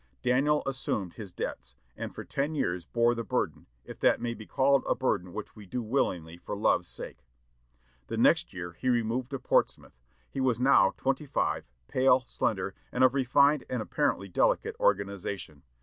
[0.23, 4.47] Daniel assumed his debts, and for ten years bore the burden, if that may be
[4.47, 7.19] called a burden which we do willingly for love's sake.
[8.07, 9.99] The next year he removed to Portsmouth.
[10.27, 15.61] He was now twenty five, pale, slender, and of refined and apparently delicate organization.